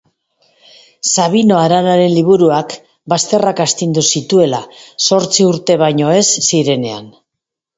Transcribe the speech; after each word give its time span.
Sabino 1.09 1.59
Aranaren 1.63 2.13
liburuak 2.15 2.73
bazterrak 3.13 3.61
astindu 3.67 4.05
zituela 4.17 4.63
zortzi 5.09 5.49
urte 5.55 5.77
baino 5.87 6.17
ez 6.19 6.27
zirenean 6.51 7.07